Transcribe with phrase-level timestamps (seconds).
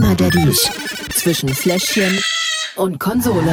[0.00, 0.70] Gamer Daddies
[1.10, 2.20] zwischen Fläschchen
[2.76, 3.52] und Konsole.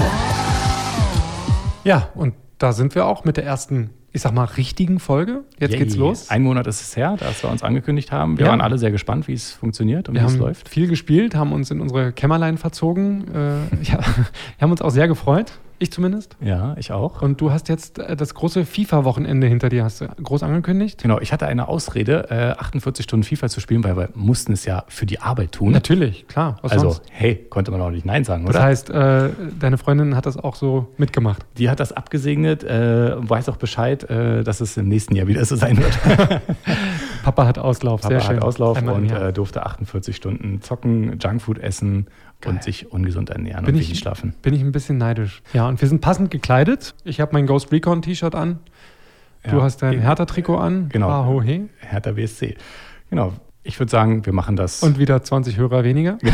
[1.83, 5.43] Ja, und da sind wir auch mit der ersten, ich sag mal, richtigen Folge.
[5.57, 5.79] Jetzt Yay.
[5.79, 6.29] geht's los.
[6.29, 8.37] Ein Monat ist es her, dass wir uns angekündigt haben.
[8.37, 8.51] Wir Ja.
[8.51, 10.69] waren alle sehr gespannt, wie es funktioniert und Wir wie es haben läuft.
[10.69, 13.25] viel gespielt, haben uns in unsere Kämmerlein verzogen.
[13.33, 13.39] Äh,
[13.83, 15.53] ja, wir haben uns auch sehr gefreut.
[15.77, 16.37] Ich zumindest.
[16.39, 17.21] Ja, ich auch.
[17.21, 21.01] Und du hast jetzt äh, das große FIFA-Wochenende hinter dir, hast du groß angekündigt.
[21.01, 24.65] Genau, ich hatte eine Ausrede, äh, 48 Stunden FIFA zu spielen, weil wir mussten es
[24.65, 25.71] ja für die Arbeit tun.
[25.73, 26.57] Natürlich, klar.
[26.61, 27.03] Was also, sonst?
[27.11, 28.63] hey, konnte man auch nicht Nein sagen, Das oder?
[28.63, 29.29] heißt, äh,
[29.59, 31.45] deine Freundin hat das auch so mitgemacht.
[31.57, 35.43] Die hat das abgesegnet, äh, weiß auch Bescheid, äh, dass es im nächsten Jahr wieder
[35.43, 35.99] so sein wird.
[37.25, 38.01] Papa hat Auslauf.
[38.01, 38.35] Papa sehr schön.
[38.37, 42.05] hat Auslauf Einmal und äh, durfte 48 Stunden zocken, Junkfood essen
[42.45, 44.35] und sich ungesund ernähren bin und ich, wenig schlafen.
[44.43, 45.41] bin ich ein bisschen neidisch.
[45.51, 46.93] Ja, und wir sind passend gekleidet.
[47.03, 48.59] Ich habe mein Ghost Recon T-Shirt an.
[49.49, 49.63] Du Ja.
[49.63, 50.89] hast dein Hertha-Trikot an.
[50.89, 51.09] Genau.
[51.09, 51.63] Ah, ho, he.
[51.79, 52.55] Hertha BSC.
[53.09, 53.33] Genau.
[53.63, 54.83] Ich würde sagen, wir machen das.
[54.83, 56.19] Und wieder 20 Hörer weniger.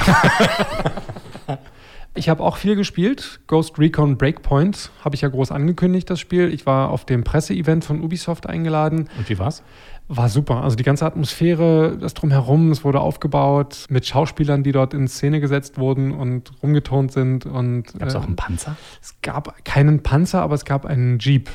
[2.14, 3.40] ich habe auch viel gespielt.
[3.48, 6.54] Ghost Recon Breakpoint habe ich ja groß angekündigt, das Spiel.
[6.54, 9.10] Ich war auf dem Presseevent von Ubisoft eingeladen.
[9.18, 9.64] und wie war's?
[10.10, 10.62] War super.
[10.62, 15.40] Also die ganze Atmosphäre, das Drumherum, es wurde aufgebaut mit Schauspielern, die dort in Szene
[15.40, 17.46] gesetzt wurden und rumgeturnt sind.
[17.46, 18.76] Und Gab es äh, auch einen Panzer?
[19.02, 21.50] es gab keinen Panzer, aber es gab einen Jeep.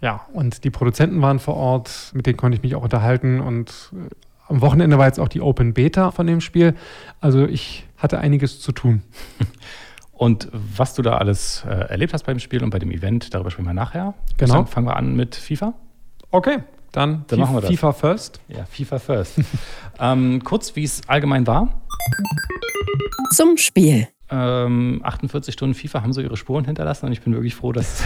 [0.00, 3.40] Ja, und die Produzenten waren vor Ort, mit denen konnte ich mich auch unterhalten.
[3.40, 4.08] Und äh,
[4.48, 6.74] am Wochenende war jetzt auch die Open Beta von dem Spiel.
[7.20, 9.02] Also ich hatte einiges zu tun.
[10.12, 13.50] Und was du da alles äh, erlebt hast beim Spiel und bei dem Event, darüber
[13.50, 14.12] sprechen wir nachher.
[14.36, 14.52] Genau.
[14.52, 15.72] Dann fangen wir an mit FIFA.
[16.30, 16.58] Okay,
[16.92, 17.70] dann, Dann machen wir das.
[17.70, 18.40] FIFA First.
[18.48, 19.40] Ja, FIFA First.
[19.98, 21.80] ähm, kurz, wie es allgemein war.
[23.30, 24.08] Zum Spiel.
[24.30, 28.04] Ähm, 48 Stunden FIFA haben so ihre Spuren hinterlassen und ich bin wirklich froh, dass,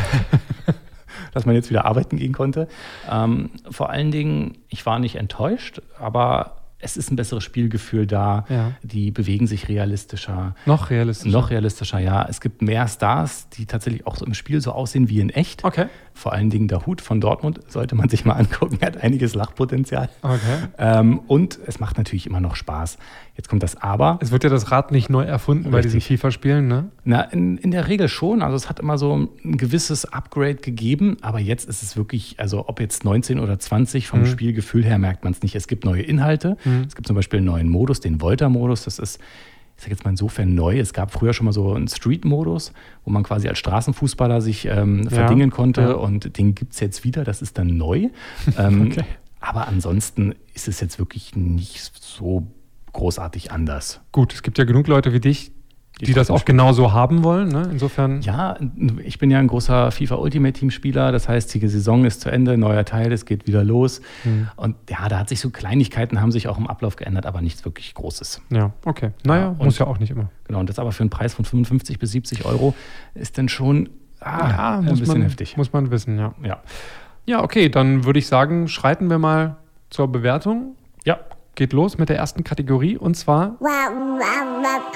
[1.33, 2.69] dass man jetzt wieder arbeiten gehen konnte.
[3.11, 8.45] Ähm, vor allen Dingen, ich war nicht enttäuscht, aber es ist ein besseres Spielgefühl da.
[8.49, 8.73] Ja.
[8.83, 10.55] Die bewegen sich realistischer.
[10.67, 11.33] Noch realistisch.
[11.33, 12.27] Noch realistischer, ja.
[12.29, 15.65] Es gibt mehr Stars, die tatsächlich auch so im Spiel so aussehen wie in echt.
[15.65, 15.87] Okay.
[16.17, 18.79] Vor allen Dingen der Hut von Dortmund sollte man sich mal angucken.
[18.81, 20.09] Er hat einiges Lachpotenzial.
[20.23, 20.39] Okay.
[20.79, 22.99] Ähm, und es macht natürlich immer noch Spaß.
[23.37, 24.19] Jetzt kommt das Aber.
[24.23, 26.21] Es wird ja das Rad nicht neu erfunden bei diesen Richtig.
[26.21, 26.91] FIFA-Spielen, ne?
[27.03, 28.43] Na, in, in der Regel schon.
[28.43, 32.69] Also es hat immer so ein gewisses Upgrade gegeben, aber jetzt ist es wirklich, also
[32.69, 35.57] ob jetzt 19 oder 20 vom Spielgefühl her merkt man es nicht.
[35.57, 36.57] Es gibt neue Inhalte.
[36.87, 38.85] Es gibt zum Beispiel einen neuen Modus, den Volta-Modus.
[38.85, 39.19] Das ist,
[39.77, 40.79] ich sage jetzt mal insofern neu.
[40.79, 42.73] Es gab früher schon mal so einen Street-Modus,
[43.05, 45.93] wo man quasi als Straßenfußballer sich ähm, verdingen konnte ja.
[45.93, 47.25] und den gibt es jetzt wieder.
[47.25, 48.09] Das ist dann neu.
[48.59, 49.05] Ähm, Okay.
[49.41, 52.47] Aber ansonsten ist es jetzt wirklich nicht so
[52.95, 54.01] großartig anders.
[54.11, 55.53] Gut, es gibt ja genug Leute wie dich,
[56.01, 57.49] die, Die das auch genauso haben wollen.
[57.49, 57.69] Ne?
[57.71, 58.57] Insofern, Ja,
[59.05, 61.13] ich bin ja ein großer FIFA Ultimate Team Spieler.
[61.13, 64.01] Das heißt, die Saison ist zu Ende, neuer Teil, es geht wieder los.
[64.25, 64.49] Mhm.
[64.57, 67.65] Und ja, da hat sich so Kleinigkeiten haben sich auch im Ablauf geändert, aber nichts
[67.65, 68.41] wirklich Großes.
[68.51, 69.11] ja, okay.
[69.25, 70.31] Naja, Ja, muss ja auch nicht immer.
[70.49, 72.75] Genau, und das aber für einen Preis von 55 bis 70 Euro
[73.15, 73.89] ist dann schon
[74.21, 75.57] ah, ja, ein bisschen man, heftig.
[75.57, 76.35] Muss man wissen, ja.
[76.43, 76.61] Ja.
[77.27, 79.57] Ja, okay, dann würde ich sagen, schreiten wir mal
[79.91, 80.75] zur Bewertung.
[81.05, 81.19] ja,
[81.55, 83.57] Geht los mit der ersten Kategorie und zwar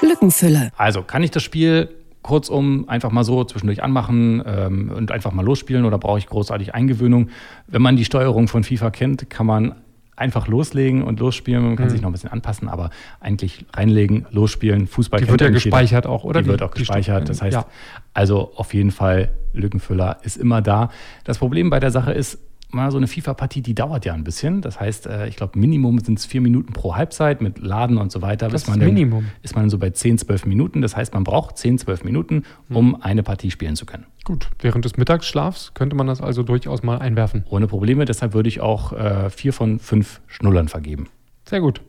[0.01, 0.71] Lückenfüller.
[0.77, 1.89] also kann ich das Spiel
[2.21, 6.75] kurzum einfach mal so zwischendurch anmachen ähm, und einfach mal losspielen oder brauche ich großartig
[6.75, 7.29] Eingewöhnung?
[7.67, 9.75] Wenn man die Steuerung von FIFA kennt, kann man
[10.17, 11.63] einfach loslegen und losspielen.
[11.63, 11.89] Man kann Mhm.
[11.91, 12.89] sich noch ein bisschen anpassen, aber
[13.21, 15.21] eigentlich reinlegen, losspielen, Fußball.
[15.21, 16.41] Die kennt wird ja gespeichert auch, oder?
[16.41, 17.21] Die, Die- wird auch die gespeichert.
[17.23, 17.65] Stu- Das heißt, ja.
[18.13, 20.89] also auf jeden Fall Lückenfüller ist immer da.
[21.23, 22.37] Das Problem bei der Sache ist,
[22.71, 24.61] mal so eine FIFA-Partie, die dauert ja ein bisschen.
[24.61, 28.11] Das heißt, äh, ich glaube, Minimum sind es vier Minuten pro Halbzeit mit Laden und
[28.11, 28.47] so weiter.
[28.47, 29.25] Das bis man ist dann- Minimum.
[29.41, 30.81] Ist man so bei 10, 12 Minuten.
[30.81, 32.75] Das heißt, man braucht 10, 12 Minuten, Hm.
[32.75, 34.05] um eine Partie spielen zu können.
[34.23, 37.43] Gut, während des Mittagsschlafs könnte man das also durchaus mal einwerfen.
[37.49, 38.05] Ohne Probleme.
[38.05, 41.07] Deshalb würde ich auch äh, vier von fünf Schnullern vergeben.
[41.45, 41.81] Sehr gut.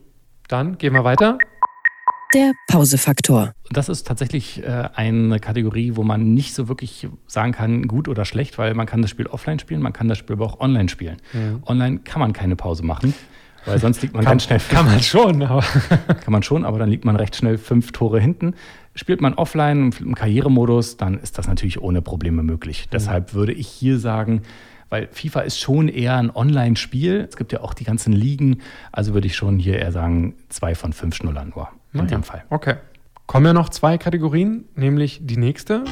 [0.49, 1.39] Dann gehen wir weiter.
[2.33, 3.55] Der Pausefaktor.
[3.71, 8.25] Das ist tatsächlich äh, eine Kategorie, wo man nicht so wirklich sagen kann, gut oder
[8.25, 10.89] schlecht, weil man kann das Spiel offline spielen, man kann das Spiel aber auch online
[10.89, 11.17] spielen.
[11.67, 13.15] Online kann man keine Pause machen,
[13.65, 16.89] weil sonst liegt man ganz schnell Kann man schon, aber kann man schon, aber dann
[16.89, 18.55] liegt man recht schnell fünf Tore hinten.
[18.95, 22.89] Spielt man offline im Karrieremodus, dann ist das natürlich ohne Probleme möglich.
[22.93, 24.43] Deshalb würde ich hier sagen,
[24.89, 27.27] weil FIFA ist schon eher ein Online-Spiel.
[27.29, 28.59] Es gibt ja auch die ganzen Ligen.
[28.93, 32.45] Also würde ich schon hier eher sagen, zwei von fünf Schnullern nur in dem Fall.
[32.51, 32.77] Okay.
[33.27, 35.85] Kommen ja noch zwei Kategorien, nämlich die nächste.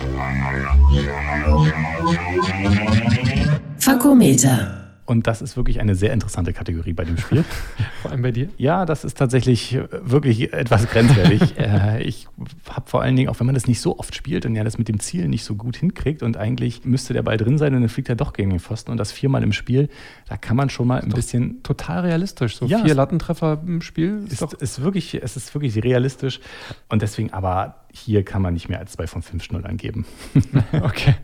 [3.79, 4.78] Fakometer.
[5.09, 7.43] Und das ist wirklich eine sehr interessante Kategorie bei dem Spiel.
[8.03, 8.51] vor allem bei dir?
[8.59, 11.55] Ja, das ist tatsächlich wirklich etwas grenzwertig.
[11.59, 12.29] äh, ich
[12.69, 14.77] habe vor allen Dingen, auch wenn man das nicht so oft spielt und ja das
[14.77, 17.81] mit dem Ziel nicht so gut hinkriegt und eigentlich müsste der Ball drin sein und
[17.81, 19.89] dann fliegt er doch gegen den Pfosten und das viermal im Spiel,
[20.29, 21.63] da kann man schon mal ein bisschen.
[21.63, 22.59] Total realistisch.
[22.59, 26.39] So Ja, vier Lattentreffer im Spiel ist Ist, doch ist wirklich, es ist wirklich realistisch
[26.91, 30.05] und deswegen, aber hier kann man nicht mehr als zwei von fünf Schnullern geben.
[30.83, 31.15] okay.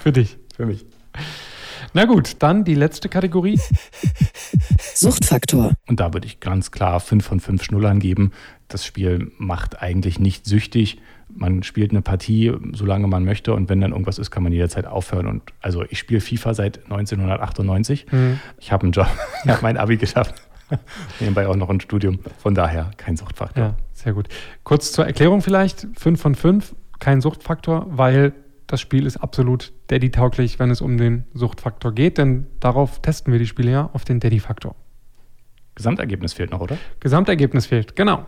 [0.00, 0.38] Für dich.
[0.54, 0.86] Für mich.
[1.92, 3.58] Na gut, dann die letzte Kategorie.
[4.94, 5.72] Suchtfaktor.
[5.88, 8.32] Und da würde ich ganz klar fünf von fünf Schnullern geben.
[8.68, 10.98] Das Spiel macht eigentlich nicht süchtig.
[11.28, 13.54] Man spielt eine Partie, solange man möchte.
[13.54, 15.26] Und wenn dann irgendwas ist, kann man jederzeit aufhören.
[15.26, 18.06] Und also ich spiele FIFA seit 1998.
[18.58, 19.08] Ich habe einen Job,
[19.44, 20.34] ich habe mein Abi geschafft.
[21.20, 22.20] Nebenbei auch noch ein Studium.
[22.38, 23.64] Von daher kein Suchtfaktor.
[23.64, 24.28] Ja, sehr gut.
[24.62, 25.88] Kurz zur Erklärung vielleicht.
[25.96, 28.32] 5 von 5, kein Suchtfaktor, weil
[28.70, 33.40] das Spiel ist absolut Daddy-tauglich, wenn es um den Suchtfaktor geht, denn darauf testen wir
[33.40, 34.76] die Spiele ja auf den Daddy-Faktor.
[35.74, 36.78] Gesamtergebnis fehlt noch, oder?
[37.00, 38.26] Gesamtergebnis fehlt, genau.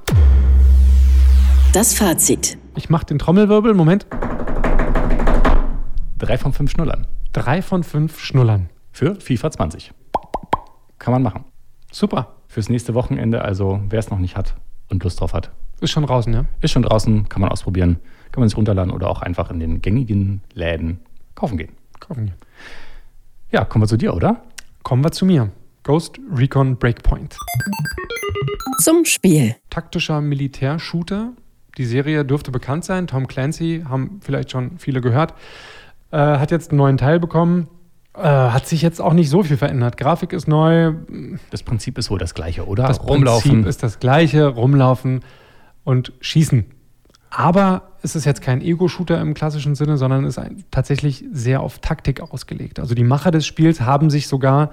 [1.72, 2.58] Das Fazit.
[2.74, 4.06] Ich mache den Trommelwirbel, Moment.
[6.18, 7.06] Drei von fünf Schnullern.
[7.32, 8.68] Drei von fünf Schnullern.
[8.90, 9.92] Für FIFA 20.
[10.98, 11.44] Kann man machen.
[11.92, 12.34] Super.
[12.48, 14.56] Fürs nächste Wochenende, also wer es noch nicht hat
[14.90, 16.44] und Lust drauf hat, Ist schon draußen, ja?
[16.60, 17.98] ist schon draußen, kann man ausprobieren,
[18.32, 21.00] kann man sich runterladen oder auch einfach in den gängigen Läden
[21.34, 21.72] kaufen gehen.
[22.00, 22.34] Kaufen wir.
[23.50, 24.42] Ja, kommen wir zu dir, oder?
[24.82, 25.50] Kommen wir zu mir.
[25.82, 27.36] Ghost Recon Breakpoint.
[28.78, 29.56] Zum Spiel.
[29.68, 31.32] taktischer Militärshooter.
[31.78, 33.06] Die Serie dürfte bekannt sein.
[33.06, 35.34] Tom Clancy haben vielleicht schon viele gehört.
[36.10, 37.68] Äh, hat jetzt einen neuen Teil bekommen.
[38.14, 39.96] Äh, hat sich jetzt auch nicht so viel verändert.
[39.96, 40.94] Grafik ist neu.
[41.50, 42.86] Das Prinzip ist wohl das gleiche, oder?
[42.86, 44.46] Das Prinzip ist das gleiche.
[44.46, 45.20] Rumlaufen
[45.84, 46.66] und schießen.
[47.34, 50.38] Aber es ist jetzt kein Ego-Shooter im klassischen Sinne, sondern ist
[50.70, 52.78] tatsächlich sehr auf Taktik ausgelegt.
[52.78, 54.70] Also die Macher des Spiels haben sich sogar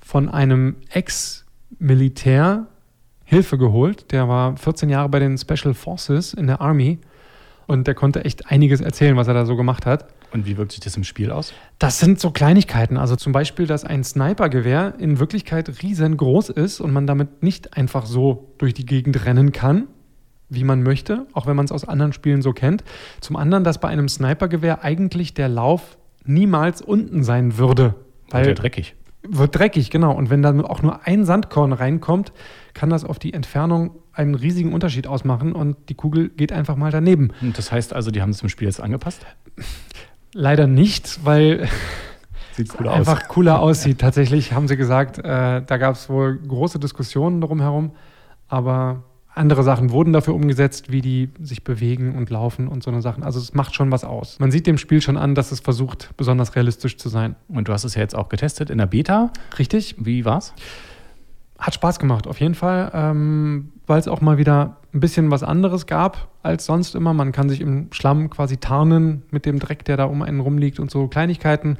[0.00, 2.66] von einem Ex-Militär
[3.24, 4.12] Hilfe geholt.
[4.12, 7.00] Der war 14 Jahre bei den Special Forces in der Army
[7.66, 10.06] und der konnte echt einiges erzählen, was er da so gemacht hat.
[10.32, 11.52] Und wie wirkt sich das im Spiel aus?
[11.78, 12.96] Das sind so Kleinigkeiten.
[12.96, 18.06] Also zum Beispiel, dass ein Snipergewehr in Wirklichkeit riesengroß ist und man damit nicht einfach
[18.06, 19.86] so durch die Gegend rennen kann,
[20.50, 22.84] wie man möchte, auch wenn man es aus anderen Spielen so kennt.
[23.20, 27.94] Zum anderen, dass bei einem Snipergewehr eigentlich der Lauf niemals unten sein würde.
[28.30, 28.94] Weil ja dreckig.
[29.22, 30.12] Wird dreckig, genau.
[30.12, 32.32] Und wenn dann auch nur ein Sandkorn reinkommt,
[32.74, 36.90] kann das auf die Entfernung einen riesigen Unterschied ausmachen und die Kugel geht einfach mal
[36.90, 37.30] daneben.
[37.40, 39.24] Und das heißt also, die haben es im Spiel jetzt angepasst?
[40.32, 41.68] Leider nicht, weil
[42.52, 44.00] Sieht cool einfach cooler aussieht.
[44.00, 47.92] Tatsächlich haben sie gesagt, äh, da gab es wohl große Diskussionen darum herum,
[48.48, 49.04] aber
[49.34, 53.22] andere Sachen wurden dafür umgesetzt, wie die sich bewegen und laufen und so eine Sachen.
[53.22, 54.38] Also es macht schon was aus.
[54.40, 57.36] Man sieht dem Spiel schon an, dass es versucht, besonders realistisch zu sein.
[57.48, 59.32] Und du hast es ja jetzt auch getestet in der Beta.
[59.58, 59.94] Richtig?
[59.98, 60.52] Wie war's?
[61.58, 65.42] Hat Spaß gemacht, auf jeden Fall, ähm, weil es auch mal wieder ein bisschen was
[65.42, 67.12] anderes gab als sonst immer.
[67.12, 70.80] Man kann sich im Schlamm quasi tarnen mit dem Dreck, der da um einen rumliegt
[70.80, 71.76] und so Kleinigkeiten.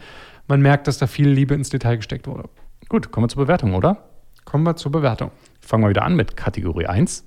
[0.46, 2.48] Man merkt, dass da viel Liebe ins Detail gesteckt wurde.
[2.88, 4.04] Gut, kommen wir zur Bewertung, oder?
[4.44, 5.30] Kommen wir zur Bewertung.
[5.70, 7.26] Fangen wir wieder an mit Kategorie 1.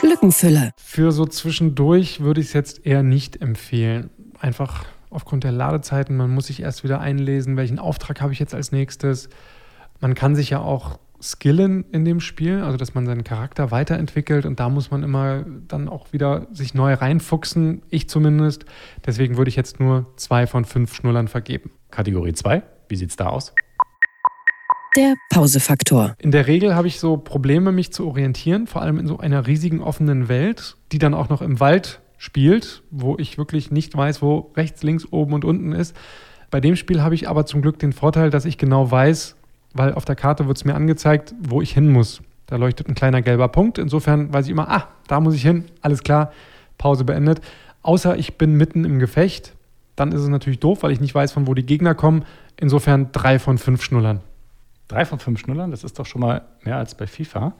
[0.00, 0.70] Lückenfüller.
[0.76, 4.10] Für so zwischendurch würde ich es jetzt eher nicht empfehlen.
[4.38, 6.16] Einfach aufgrund der Ladezeiten.
[6.16, 9.28] Man muss sich erst wieder einlesen, welchen Auftrag habe ich jetzt als nächstes.
[9.98, 14.46] Man kann sich ja auch skillen in dem Spiel, also dass man seinen Charakter weiterentwickelt
[14.46, 18.66] und da muss man immer dann auch wieder sich neu reinfuchsen, ich zumindest.
[19.04, 21.72] Deswegen würde ich jetzt nur zwei von fünf Schnullern vergeben.
[21.90, 22.62] Kategorie 2.
[22.88, 23.52] Wie sieht's da aus?
[24.96, 26.16] Der Pausefaktor.
[26.18, 29.46] In der Regel habe ich so Probleme, mich zu orientieren, vor allem in so einer
[29.46, 34.20] riesigen offenen Welt, die dann auch noch im Wald spielt, wo ich wirklich nicht weiß,
[34.20, 35.94] wo rechts, links, oben und unten ist.
[36.50, 39.36] Bei dem Spiel habe ich aber zum Glück den Vorteil, dass ich genau weiß,
[39.74, 42.20] weil auf der Karte wird es mir angezeigt, wo ich hin muss.
[42.46, 43.78] Da leuchtet ein kleiner gelber Punkt.
[43.78, 46.32] Insofern weiß ich immer, ah, da muss ich hin, alles klar,
[46.78, 47.40] Pause beendet.
[47.82, 49.54] Außer ich bin mitten im Gefecht,
[49.94, 52.24] dann ist es natürlich doof, weil ich nicht weiß, von wo die Gegner kommen.
[52.58, 54.20] Insofern drei von fünf Schnullern.
[54.90, 57.52] Drei von fünf Schnullern, das ist doch schon mal mehr als bei FIFA.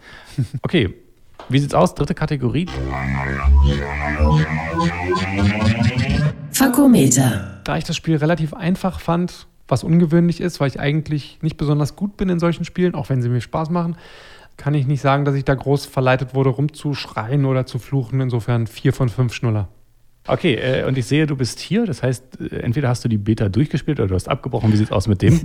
[0.62, 0.92] Okay,
[1.48, 1.94] wie sieht's aus?
[1.94, 2.66] Dritte Kategorie.
[6.50, 7.60] Fakometer.
[7.62, 11.94] Da ich das Spiel relativ einfach fand, was ungewöhnlich ist, weil ich eigentlich nicht besonders
[11.94, 13.96] gut bin in solchen Spielen, auch wenn sie mir Spaß machen,
[14.56, 18.20] kann ich nicht sagen, dass ich da groß verleitet wurde, rumzuschreien oder zu fluchen.
[18.20, 19.68] Insofern vier von fünf Schnuller.
[20.32, 21.86] Okay, äh, und ich sehe, du bist hier.
[21.86, 24.72] Das heißt, äh, entweder hast du die Beta durchgespielt oder du hast abgebrochen.
[24.72, 25.40] Wie sieht's aus mit dem?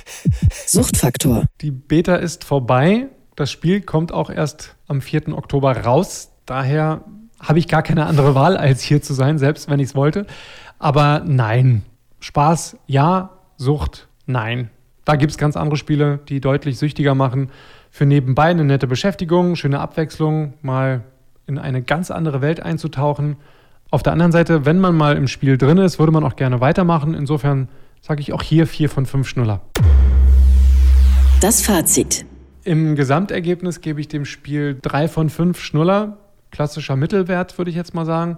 [0.66, 1.46] Suchtfaktor.
[1.60, 3.08] Die Beta ist vorbei.
[3.34, 5.36] Das Spiel kommt auch erst am 4.
[5.36, 6.30] Oktober raus.
[6.46, 7.02] Daher
[7.40, 10.26] habe ich gar keine andere Wahl, als hier zu sein, selbst wenn ich es wollte.
[10.78, 11.82] Aber nein.
[12.20, 13.30] Spaß, ja.
[13.56, 14.70] Sucht, nein.
[15.04, 17.50] Da gibt es ganz andere Spiele, die deutlich süchtiger machen.
[17.90, 21.02] Für nebenbei eine nette Beschäftigung, schöne Abwechslung, mal
[21.46, 23.36] in eine ganz andere Welt einzutauchen.
[23.92, 26.60] Auf der anderen Seite, wenn man mal im Spiel drin ist, würde man auch gerne
[26.60, 27.12] weitermachen.
[27.12, 27.68] Insofern
[28.00, 29.62] sage ich auch hier vier von fünf Schnuller.
[31.40, 32.24] Das Fazit.
[32.62, 36.18] Im Gesamtergebnis gebe ich dem Spiel drei von fünf Schnuller.
[36.52, 38.36] Klassischer Mittelwert, würde ich jetzt mal sagen.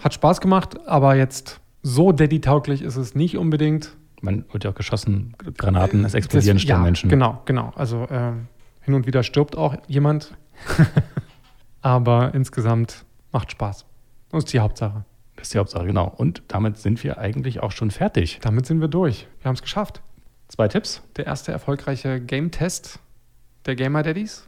[0.00, 3.96] Hat Spaß gemacht, aber jetzt so Daddy-tauglich ist es nicht unbedingt.
[4.20, 7.10] Man wird ja auch geschossen, Granaten, es explodieren ja, Menschen.
[7.10, 7.72] Genau, genau.
[7.74, 8.32] Also äh,
[8.82, 10.32] hin und wieder stirbt auch jemand.
[11.82, 13.84] aber insgesamt macht Spaß.
[14.36, 15.04] Das ist die Hauptsache.
[15.36, 16.06] Das ist die Hauptsache, genau.
[16.16, 18.38] Und damit sind wir eigentlich auch schon fertig.
[18.42, 19.26] Damit sind wir durch.
[19.40, 20.00] Wir haben es geschafft.
[20.48, 21.02] Zwei Tipps.
[21.16, 23.00] Der erste erfolgreiche Game-Test
[23.66, 24.46] der Gamer Daddies.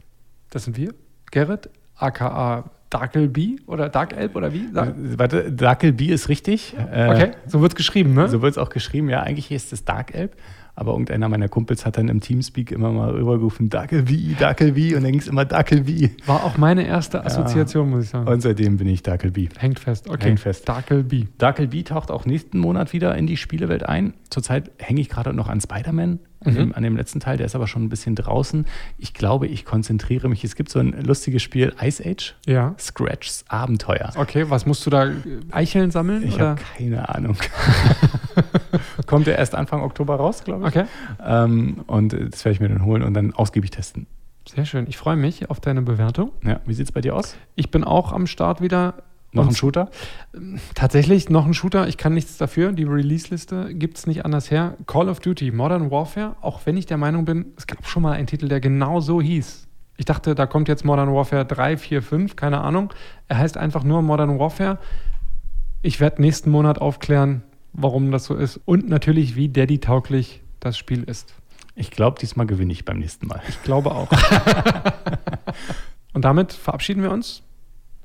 [0.49, 0.93] Das sind wir.
[1.31, 4.67] Gerrit, aka Darkelby oder Dark Elb oder wie?
[4.73, 6.75] Sag- Warte, Darkelby ist richtig.
[6.91, 8.27] Äh, Okay, so wird es geschrieben, ne?
[8.29, 9.09] So wird es auch geschrieben.
[9.09, 10.35] Ja, eigentlich ist es Dark Elb.
[10.79, 14.95] Aber irgendeiner meiner Kumpels hat dann im Teamspeak immer mal rübergerufen, Darkelby, Darkelby.
[14.95, 16.11] Und dann ging es immer Darkelby.
[16.25, 18.29] War auch meine erste Assoziation, muss ich sagen.
[18.29, 19.49] Und seitdem bin ich Darkelby.
[19.57, 20.27] Hängt fest, okay.
[20.29, 20.69] Hängt fest.
[20.69, 21.27] Darkelby.
[21.37, 24.13] Darkelby taucht auch nächsten Monat wieder in die Spielewelt ein.
[24.29, 27.35] Zurzeit hänge ich gerade noch an Spider-Man, an, dem, an dem letzten Teil.
[27.35, 28.65] Der ist aber schon ein bisschen draußen.
[28.97, 30.45] Ich glaube, ich konzentriere mich.
[30.45, 32.35] Es gibt so ein lustiges Spiel, Ice Age.
[32.47, 32.73] Ja.
[32.79, 34.13] Scratchs Abenteuer.
[34.15, 35.07] Okay, was musst du da?
[35.07, 35.13] äh,
[35.51, 36.23] Eicheln sammeln?
[36.23, 37.35] Ich habe keine Ahnung.
[39.09, 40.75] Kommt ja erst Anfang Oktober raus, glaube ich.
[40.75, 40.85] Okay,
[41.25, 44.05] Ähm, und das werde ich mir dann holen und dann ausgiebig testen.
[44.47, 44.85] sehr schön.
[44.87, 46.31] Ich freue mich auf deine Bewertung.
[46.45, 47.35] Ja, wie sieht es bei dir aus?
[47.55, 48.93] Ich bin auch am Start wieder.
[49.31, 49.89] Noch ein Shooter?
[50.73, 51.87] Tatsächlich noch ein Shooter.
[51.87, 52.71] Ich kann nichts dafür.
[52.71, 54.75] Die Release-Liste gibt es nicht anders her.
[54.87, 58.13] Call of Duty Modern Warfare, auch wenn ich der Meinung bin, es gab schon mal
[58.13, 59.67] einen Titel, der genau so hieß.
[59.97, 62.91] Ich dachte, da kommt jetzt Modern Warfare 3, 4, 5, keine Ahnung.
[63.27, 64.77] Er heißt einfach nur Modern Warfare.
[65.81, 71.03] Ich werde nächsten Monat aufklären, warum das so ist und natürlich, wie Daddy-tauglich das Spiel
[71.03, 71.33] ist.
[71.75, 73.41] Ich glaube, diesmal gewinne ich beim nächsten Mal.
[73.47, 74.09] Ich glaube auch.
[76.13, 77.43] und damit verabschieden wir uns.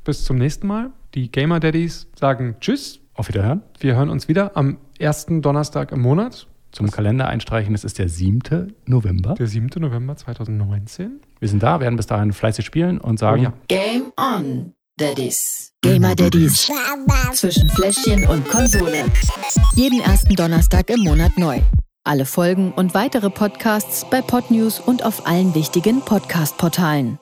[0.05, 0.91] Bis zum nächsten Mal.
[1.15, 3.01] Die Gamer Daddies sagen Tschüss.
[3.15, 3.63] Auf Wiederhören.
[3.81, 8.09] Wir hören uns wieder am ersten Donnerstag im Monat, Zum Kalender einstreichen, es ist der
[8.09, 8.75] 7.
[8.87, 9.35] November.
[9.35, 9.69] der 7.
[9.79, 11.21] November 2019.
[11.39, 13.53] Wir sind da, werden bis dahin fleißig spielen und sagen, Oh ja.
[13.69, 15.73] Game on, Daddies.
[15.83, 16.71] Gamer Daddies.
[17.33, 19.05] Zwischen Fläschchen und Konsole.
[19.75, 21.63] Jeden ersten Donnerstag im Monat neu.
[22.05, 27.19] Alle Folgen und weitere Podcasts bei Podnews und auf allen wichtigen Podcast-Portalen.